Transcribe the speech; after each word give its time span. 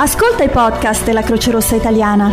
Ascolta 0.00 0.44
i 0.44 0.48
podcast 0.48 1.04
della 1.04 1.22
Croce 1.22 1.50
Rossa 1.50 1.74
Italiana. 1.74 2.30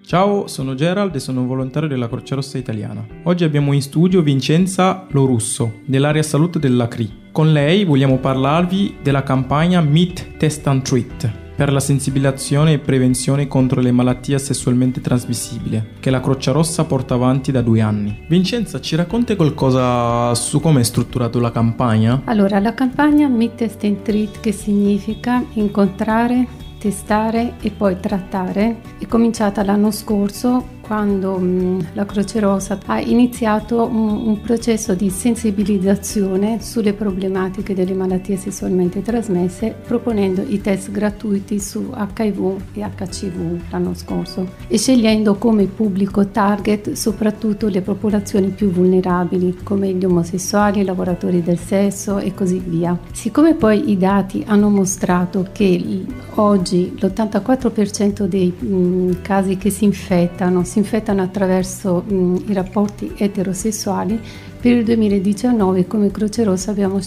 Ciao, 0.00 0.46
sono 0.46 0.74
Gerald 0.74 1.14
e 1.14 1.18
sono 1.18 1.42
un 1.42 1.46
volontario 1.46 1.90
della 1.90 2.08
Croce 2.08 2.36
Rossa 2.36 2.56
Italiana. 2.56 3.06
Oggi 3.24 3.44
abbiamo 3.44 3.74
in 3.74 3.82
studio 3.82 4.22
Vincenza 4.22 5.06
Lorusso, 5.10 5.80
dell'area 5.84 6.22
salute 6.22 6.58
della 6.58 6.88
CRI. 6.88 7.28
Con 7.32 7.52
lei 7.52 7.84
vogliamo 7.84 8.16
parlarvi 8.16 8.96
della 9.02 9.22
campagna 9.22 9.82
Meet, 9.82 10.38
Test 10.38 10.66
and 10.66 10.80
Treat 10.80 11.47
per 11.58 11.72
la 11.72 11.80
sensibilizzazione 11.80 12.74
e 12.74 12.78
prevenzione 12.78 13.48
contro 13.48 13.80
le 13.80 13.90
malattie 13.90 14.38
sessualmente 14.38 15.00
trasmissibili 15.00 15.96
che 15.98 16.08
la 16.08 16.20
Croce 16.20 16.52
Rossa 16.52 16.84
porta 16.84 17.14
avanti 17.14 17.50
da 17.50 17.62
due 17.62 17.80
anni. 17.80 18.16
Vincenza, 18.28 18.80
ci 18.80 18.94
racconti 18.94 19.34
qualcosa 19.34 20.32
su 20.36 20.60
come 20.60 20.82
è 20.82 20.84
strutturato 20.84 21.40
la 21.40 21.50
campagna? 21.50 22.22
Allora, 22.26 22.60
la 22.60 22.74
campagna 22.74 23.26
Meet, 23.26 23.76
and 23.82 24.02
Treat 24.02 24.38
che 24.38 24.52
significa 24.52 25.44
incontrare, 25.54 26.46
testare 26.78 27.54
e 27.60 27.72
poi 27.72 27.98
trattare 27.98 28.76
è 28.96 29.06
cominciata 29.08 29.64
l'anno 29.64 29.90
scorso 29.90 30.77
quando 30.88 31.36
mh, 31.36 31.88
la 31.92 32.06
Croce 32.06 32.40
Rosa 32.40 32.78
ha 32.86 32.98
iniziato 32.98 33.84
un, 33.84 34.26
un, 34.26 34.40
processo 34.40 34.94
di 34.94 35.10
sensibilizzazione 35.10 36.62
sulle 36.62 36.94
problematiche 36.94 37.74
delle 37.74 37.92
malattie 37.92 38.38
sessualmente 38.38 39.02
trasmesse 39.02 39.74
proponendo 39.86 40.40
i 40.40 40.62
test 40.62 40.90
gratuiti 40.90 41.60
su 41.60 41.92
HIV 41.94 42.56
e 42.72 42.80
HCV 42.80 43.60
l'anno 43.68 43.92
scorso 43.92 44.48
e 44.66 44.78
scegliendo 44.78 45.34
come 45.34 45.66
pubblico 45.66 46.26
target 46.28 46.92
soprattutto 46.92 47.68
le 47.68 47.82
popolazioni 47.82 48.48
più 48.48 48.70
vulnerabili 48.70 49.58
come 49.62 49.92
gli 49.92 50.06
omosessuali, 50.06 50.80
i 50.80 50.84
lavoratori 50.84 51.42
del 51.42 51.58
sesso 51.58 52.16
e 52.16 52.32
così 52.32 52.62
via. 52.64 52.98
Siccome 53.12 53.52
poi 53.54 53.90
i 53.90 53.98
dati 53.98 54.42
hanno 54.46 54.70
mostrato 54.70 55.48
che 55.52 56.06
oggi 56.36 56.94
l'84% 56.98 58.24
dei 58.24 58.50
mh, 58.58 59.20
casi 59.20 59.58
che 59.58 59.68
si 59.68 59.84
infettano 59.84 60.64
si 60.64 60.77
infettano 60.78 61.22
attraverso 61.22 62.02
mh, 62.06 62.44
i 62.46 62.52
rapporti 62.52 63.12
eterosessuali, 63.16 64.20
per 64.60 64.72
il 64.72 64.84
2019 64.84 65.86
come 65.86 66.10
Croce 66.10 66.42
Rossa 66.42 66.72
abbiamo 66.72 66.98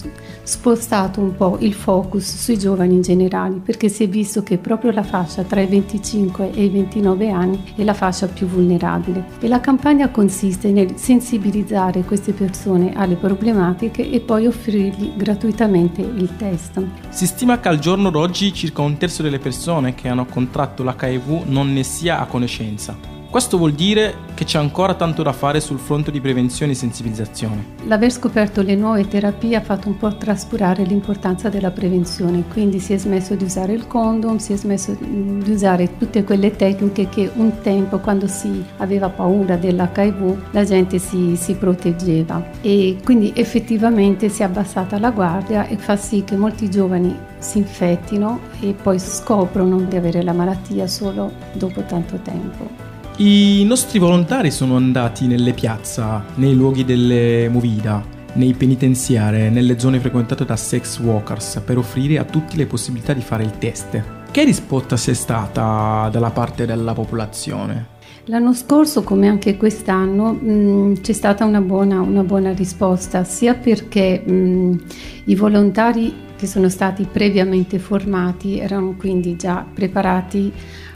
spostato 0.42 1.20
un 1.20 1.36
po' 1.36 1.58
il 1.60 1.74
focus 1.74 2.36
sui 2.36 2.58
giovani 2.58 2.94
in 2.94 3.02
generale 3.02 3.60
perché 3.62 3.90
si 3.90 4.04
è 4.04 4.08
visto 4.08 4.42
che 4.42 4.56
proprio 4.56 4.90
la 4.90 5.02
fascia 5.02 5.42
tra 5.42 5.60
i 5.60 5.66
25 5.66 6.50
e 6.52 6.64
i 6.64 6.70
29 6.70 7.30
anni 7.30 7.62
è 7.76 7.84
la 7.84 7.92
fascia 7.92 8.26
più 8.26 8.46
vulnerabile 8.46 9.24
e 9.38 9.48
la 9.48 9.60
campagna 9.60 10.08
consiste 10.08 10.70
nel 10.70 10.96
sensibilizzare 10.96 12.04
queste 12.04 12.32
persone 12.32 12.94
alle 12.94 13.16
problematiche 13.16 14.10
e 14.10 14.20
poi 14.20 14.46
offrirgli 14.46 15.12
gratuitamente 15.14 16.00
il 16.00 16.34
test. 16.38 16.82
Si 17.10 17.26
stima 17.26 17.60
che 17.60 17.68
al 17.68 17.78
giorno 17.78 18.08
d'oggi 18.08 18.54
circa 18.54 18.80
un 18.80 18.96
terzo 18.96 19.22
delle 19.22 19.38
persone 19.38 19.94
che 19.94 20.08
hanno 20.08 20.24
contratto 20.24 20.82
l'HIV 20.82 21.44
non 21.48 21.70
ne 21.72 21.82
sia 21.82 22.18
a 22.18 22.24
conoscenza. 22.24 23.11
Questo 23.32 23.56
vuol 23.56 23.72
dire 23.72 24.14
che 24.34 24.44
c'è 24.44 24.58
ancora 24.58 24.92
tanto 24.92 25.22
da 25.22 25.32
fare 25.32 25.58
sul 25.58 25.78
fronte 25.78 26.10
di 26.10 26.20
prevenzione 26.20 26.72
e 26.72 26.74
sensibilizzazione. 26.74 27.76
L'aver 27.84 28.12
scoperto 28.12 28.60
le 28.60 28.74
nuove 28.74 29.08
terapie 29.08 29.56
ha 29.56 29.62
fatto 29.62 29.88
un 29.88 29.96
po' 29.96 30.14
trascurare 30.18 30.84
l'importanza 30.84 31.48
della 31.48 31.70
prevenzione, 31.70 32.44
quindi 32.52 32.78
si 32.78 32.92
è 32.92 32.98
smesso 32.98 33.34
di 33.34 33.44
usare 33.44 33.72
il 33.72 33.86
condom, 33.86 34.36
si 34.36 34.52
è 34.52 34.56
smesso 34.56 34.94
di 35.00 35.50
usare 35.50 35.96
tutte 35.96 36.24
quelle 36.24 36.54
tecniche 36.54 37.08
che 37.08 37.30
un 37.36 37.62
tempo 37.62 38.00
quando 38.00 38.26
si 38.26 38.62
aveva 38.76 39.08
paura 39.08 39.56
dell'HIV 39.56 40.50
la 40.50 40.64
gente 40.64 40.98
si, 40.98 41.34
si 41.34 41.54
proteggeva 41.54 42.50
e 42.60 42.98
quindi 43.02 43.32
effettivamente 43.34 44.28
si 44.28 44.42
è 44.42 44.44
abbassata 44.44 44.98
la 44.98 45.10
guardia 45.10 45.66
e 45.68 45.78
fa 45.78 45.96
sì 45.96 46.22
che 46.22 46.36
molti 46.36 46.68
giovani 46.68 47.16
si 47.38 47.56
infettino 47.56 48.40
e 48.60 48.74
poi 48.74 48.98
scoprono 48.98 49.80
di 49.80 49.96
avere 49.96 50.22
la 50.22 50.34
malattia 50.34 50.86
solo 50.86 51.32
dopo 51.54 51.82
tanto 51.84 52.18
tempo. 52.18 52.91
I 53.18 53.62
nostri 53.64 53.98
volontari 53.98 54.50
sono 54.50 54.76
andati 54.76 55.26
nelle 55.26 55.52
piazze, 55.52 56.02
nei 56.36 56.54
luoghi 56.54 56.84
delle 56.84 57.46
movida, 57.50 58.02
nei 58.34 58.54
penitenziari, 58.54 59.50
nelle 59.50 59.78
zone 59.78 60.00
frequentate 60.00 60.46
da 60.46 60.56
sex 60.56 60.98
workers 60.98 61.60
per 61.64 61.76
offrire 61.76 62.18
a 62.18 62.24
tutti 62.24 62.56
le 62.56 62.66
possibilità 62.66 63.12
di 63.12 63.20
fare 63.20 63.44
il 63.44 63.58
test. 63.58 64.21
Che 64.32 64.44
risposta 64.44 64.96
c'è 64.96 65.12
stata 65.12 66.08
dalla 66.10 66.30
parte 66.30 66.64
della 66.64 66.94
popolazione? 66.94 67.88
L'anno 68.24 68.54
scorso, 68.54 69.02
come 69.02 69.28
anche 69.28 69.58
quest'anno, 69.58 70.32
mh, 70.32 71.02
c'è 71.02 71.12
stata 71.12 71.44
una 71.44 71.60
buona, 71.60 72.00
una 72.00 72.22
buona, 72.22 72.54
risposta, 72.54 73.24
sia 73.24 73.52
perché 73.52 74.20
mh, 74.24 74.84
i 75.26 75.34
volontari 75.34 76.14
che 76.34 76.46
sono 76.46 76.70
stati 76.70 77.04
previamente 77.04 77.78
formati 77.78 78.58
erano 78.58 78.94
quindi 78.96 79.36
già 79.36 79.66
preparati 79.70 80.50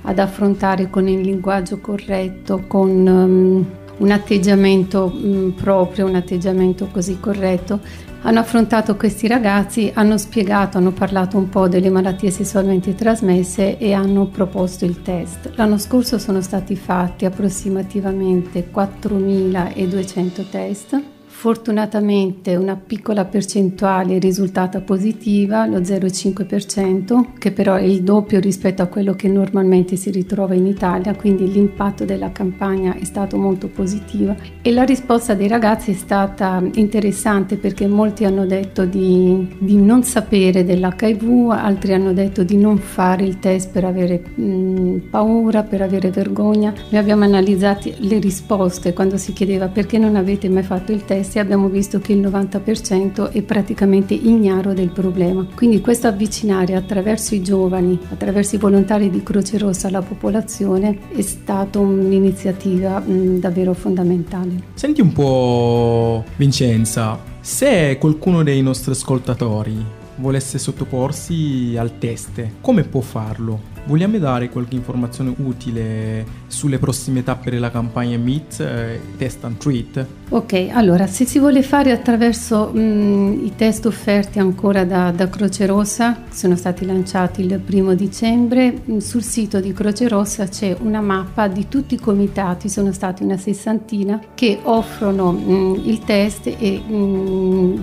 ad 0.04 0.18
affrontare 0.18 0.88
con 0.88 1.06
il 1.06 1.20
linguaggio 1.20 1.78
corretto, 1.78 2.64
con 2.66 3.06
um, 3.06 3.66
un 3.99 4.11
atteggiamento 4.11 5.05
um, 5.05 5.53
proprio, 5.53 6.07
un 6.07 6.15
atteggiamento 6.15 6.89
così 6.93 7.19
corretto. 7.21 7.81
Hanno 8.23 8.41
affrontato 8.41 8.97
questi 8.97 9.29
ragazzi, 9.29 9.91
hanno 9.95 10.19
spiegato, 10.19 10.79
hanno 10.79 10.91
parlato 10.91 11.37
un 11.37 11.49
po' 11.49 11.69
delle 11.69 11.91
malattie 11.91 12.31
sessualmente 12.31 12.95
trasmesse 12.95 13.79
e 13.79 13.93
hanno 13.93 14.27
proposto 14.27 14.84
il 14.84 15.03
test. 15.03 15.53
L'anno 15.55 15.79
scorso 15.79 16.19
sono 16.19 16.41
stati 16.41 16.75
fatti 16.75 17.25
approssimativamente 17.25 18.69
4.200 18.73 20.49
test 20.51 21.03
Fortunatamente 21.38 22.56
una 22.56 22.76
piccola 22.76 23.26
percentuale 23.26 24.16
è 24.16 24.19
risultata 24.19 24.80
positiva, 24.80 25.66
lo 25.66 25.80
0,5%, 25.80 27.34
che 27.38 27.52
però 27.52 27.74
è 27.74 27.82
il 27.82 28.02
doppio 28.02 28.41
rispetto 28.41 28.80
a 28.80 28.86
quello 28.86 29.12
che 29.12 29.28
normalmente 29.28 29.97
si 29.97 30.10
ritrova 30.10 30.54
in 30.54 30.64
Italia, 30.66 31.14
quindi 31.14 31.52
l'impatto 31.52 32.06
della 32.06 32.32
campagna 32.32 32.94
è 32.94 33.04
stato 33.04 33.36
molto 33.36 33.69
positivo 33.69 34.34
e 34.62 34.72
la 34.72 34.84
risposta 34.84 35.34
dei 35.34 35.47
ragazzi 35.47 35.91
è 35.91 35.94
stata 35.94 36.62
interessante 36.72 37.56
perché 37.56 37.86
molti 37.86 38.24
hanno 38.24 38.47
detto 38.47 38.86
di, 38.86 39.56
di 39.58 39.76
non 39.76 40.04
sapere 40.04 40.64
dell'HIV, 40.64 41.50
altri 41.50 41.92
hanno 41.92 42.14
detto 42.14 42.44
di 42.44 42.56
non 42.56 42.78
fare 42.78 43.24
il 43.24 43.38
test 43.41 43.72
per 43.72 43.84
avere 43.84 44.22
mh, 44.34 45.10
paura, 45.10 45.62
per 45.64 45.82
avere 45.82 46.10
vergogna. 46.10 46.72
Noi 46.88 47.00
abbiamo 47.00 47.24
analizzato 47.24 47.91
le 47.98 48.18
risposte 48.20 48.94
quando 48.94 49.18
si 49.18 49.34
chiedeva 49.34 49.68
perché 49.68 49.98
non 49.98 50.16
avete 50.16 50.48
mai 50.48 50.62
fatto 50.62 50.92
il 50.92 51.04
test 51.04 51.24
testi 51.26 51.38
abbiamo 51.41 51.69
visto 51.69 51.98
che 51.98 52.12
il 52.12 52.20
90% 52.20 53.31
è 53.32 53.42
praticamente 53.42 54.14
ignaro 54.14 54.72
del 54.72 54.91
problema. 54.91 55.47
Quindi 55.54 55.81
questo 55.81 56.06
avvicinare 56.06 56.75
attraverso 56.75 57.34
i 57.34 57.42
giovani, 57.42 57.98
attraverso 58.10 58.54
i 58.54 58.59
volontari 58.59 59.10
di 59.10 59.22
Croce 59.22 59.59
Rossa 59.59 59.88
alla 59.88 60.03
popolazione 60.03 60.98
è 61.15 61.20
stata 61.20 61.78
un'iniziativa 61.81 63.00
mh, 63.00 63.38
davvero 63.41 63.75
fondamentale. 63.75 64.62
Senti 64.75 65.00
un 65.00 65.12
po' 65.12 66.25
Vincenza, 66.36 67.19
se 67.41 67.98
qualcuno 67.98 68.42
dei 68.42 68.62
nostri 68.62 68.92
ascoltatori 68.92 69.84
volesse 70.16 70.59
sottoporsi 70.59 71.75
al 71.76 71.98
test, 71.98 72.47
come 72.60 72.84
può 72.84 73.00
farlo? 73.00 73.75
Vogliamo 73.86 74.19
dare 74.19 74.48
qualche 74.48 74.74
informazione 74.74 75.32
utile 75.38 76.26
sulle 76.48 76.78
prossime 76.78 77.22
tappe 77.22 77.50
della 77.50 77.70
campagna 77.70 78.19
Meet, 78.19 78.60
eh, 78.60 79.00
Test 79.16 79.44
and 79.44 79.58
Treat? 79.58 80.06
Ok, 80.28 80.70
allora 80.72 81.06
se 81.06 81.24
si 81.24 81.38
vuole 81.38 81.62
fare 81.62 81.92
attraverso 81.92 82.70
mh, 82.72 82.80
mm, 82.80 83.44
i 83.44 83.52
test 83.54 83.86
offerti 83.86 84.41
ancora 84.41 84.84
da, 84.84 85.12
da, 85.12 85.28
Croce 85.28 85.66
Rossa, 85.66 86.22
sono 86.30 86.56
stati 86.56 86.84
lanciati 86.84 87.42
il 87.42 87.60
primo 87.64 87.94
dicembre, 87.94 88.72
mh, 88.72 88.92
mm, 88.94 88.98
sul 88.98 89.22
sito 89.22 89.60
di 89.60 89.72
Croce 89.72 90.08
Rossa 90.08 90.48
c'è 90.48 90.76
una 90.80 91.00
mappa 91.00 91.47
di 91.47 91.68
tutti 91.68 91.94
i 91.94 92.00
comitati, 92.00 92.68
sono 92.68 92.91
stati 92.91 93.22
una 93.22 93.36
sessantina, 93.36 94.20
che 94.34 94.58
offrono 94.62 95.30
mh, 95.30 95.53
mm, 95.53 95.74
il 95.84 96.00
test 96.00 96.48
e 96.58 96.82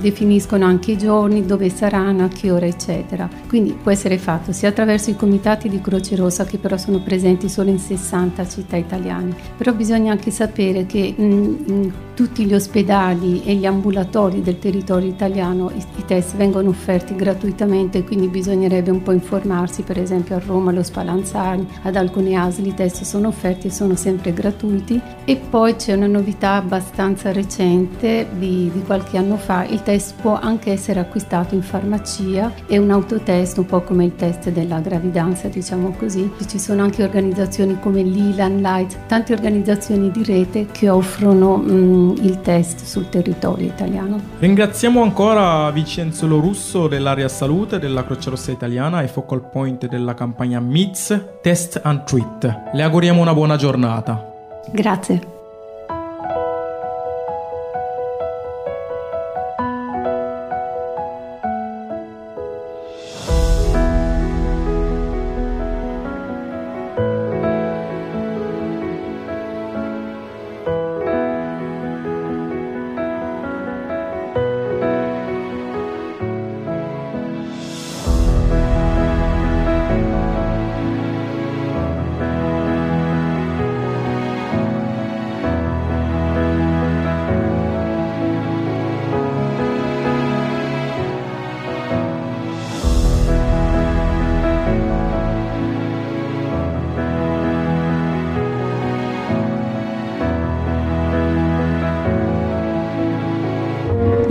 definiscono 0.01 0.65
anche 0.65 0.91
i 0.91 0.97
giorni, 0.97 1.45
dove 1.45 1.69
saranno, 1.69 2.25
a 2.25 2.27
che 2.27 2.51
ora, 2.51 2.65
eccetera. 2.65 3.29
Quindi 3.47 3.77
può 3.81 3.91
essere 3.91 4.17
fatto 4.17 4.51
sia 4.51 4.67
attraverso 4.67 5.09
i 5.09 5.15
comitati 5.15 5.69
di 5.69 5.79
Croce 5.79 5.91
Croce 5.93 6.15
Rossa 6.15 6.45
che 6.45 6.57
però 6.57 6.75
sono 6.75 7.00
presenti 7.01 7.47
solo 7.47 7.69
in 7.69 7.77
60 7.77 8.47
città 8.47 8.77
italiane. 8.77 9.35
Però 9.56 9.73
bisogna 9.73 10.12
anche 10.12 10.31
sapere 10.31 10.88
che 10.88 11.13
in, 11.15 11.63
in 11.68 11.94
tutti 12.15 12.45
gli 12.45 12.53
ospedali 12.53 13.44
e 13.44 13.53
gli 13.56 13.65
ambulatori 13.65 14.41
del 14.41 14.57
territorio 14.57 15.09
italiano 15.09 15.71
i, 15.75 15.83
i 15.97 16.06
test 16.06 16.35
vengono 16.35 16.69
offerti 16.69 17.15
gratuitamente, 17.15 18.03
quindi 18.03 18.27
bisognerebbe 18.27 18.89
un 18.89 19.03
po' 19.03 19.12
informarsi, 19.12 19.83
per 19.83 20.00
esempio 20.00 20.35
a 20.35 20.41
Roma 20.44 20.71
lo 20.71 20.81
Spallanzani, 20.81 21.68
ad 21.83 21.95
alcune 21.95 22.35
ASL 22.35 22.65
i 22.65 22.73
test 22.73 23.03
sono 23.03 23.27
offerti 23.27 23.68
e 23.68 23.71
sono 23.71 23.95
sempre 23.95 24.33
gratuiti. 24.33 25.00
E 25.25 25.35
poi 25.35 25.75
c'è 25.75 25.94
una 25.94 26.07
novità 26.07 26.53
abbastanza 26.53 27.31
recente 27.31 28.27
di, 28.38 28.69
di 28.73 28.81
qualche 28.81 29.18
anno 29.18 29.38
fa, 29.38 29.63
il 29.65 29.83
test 29.83 30.15
può 30.19 30.39
anche 30.39 30.71
essere 30.71 31.00
acquistato 31.00 31.53
in 31.53 31.62
farmacia 31.62 32.51
e 32.65 32.79
un 32.79 32.89
autotest, 32.89 33.57
un 33.59 33.65
po' 33.65 33.81
come 33.81 34.06
il 34.06 34.15
test 34.15 34.50
della 34.50 34.79
gravidanza, 34.79 35.47
diciamo 35.47 35.82
così. 35.91 36.31
Ci 36.47 36.59
sono 36.59 36.83
anche 36.83 37.03
organizzazioni 37.03 37.80
come 37.80 38.01
l'Ilan 38.01 38.57
Light, 38.57 39.06
tante 39.07 39.33
organizzazioni 39.33 40.12
di 40.12 40.24
rete 40.24 40.68
che 40.71 40.89
offrono 40.89 41.57
mh, 41.57 41.71
mm, 41.71 42.12
il 42.21 42.41
test 42.41 42.83
sul 42.83 43.09
territorio 43.09 43.68
italiano. 43.68 44.19
Ringraziamo 44.39 45.01
ancora 45.01 45.69
Vincenzo 45.71 46.27
Lorusso 46.27 46.88
dell'area 46.88 47.27
salute 47.27 47.80
della 47.80 48.03
Croce 48.03 48.30
Rossa 48.30 48.51
Italiana 48.51 49.01
e 49.01 49.07
focal 49.07 49.50
point 49.50 49.88
della 49.88 50.13
campagna 50.13 50.59
MITS 50.59 51.39
Test 51.41 51.80
and 51.83 52.03
Treat. 52.03 52.71
Le 52.74 52.83
auguriamo 52.83 53.21
una 53.21 53.33
buona 53.33 53.56
giornata. 53.56 54.31
Grazie. 54.71 55.43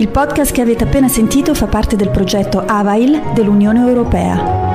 Il 0.02 0.08
podcast 0.08 0.52
che 0.52 0.60
avete 0.60 0.82
appena 0.82 1.06
sentito 1.06 1.54
fa 1.54 1.68
parte 1.68 1.94
del 1.94 2.10
progetto 2.10 2.58
AVAIL 2.58 3.34
dell'Unione 3.34 3.86
Europea. 3.86 4.71